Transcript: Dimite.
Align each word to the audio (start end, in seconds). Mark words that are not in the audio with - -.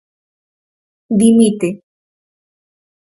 Dimite. 1.19 1.69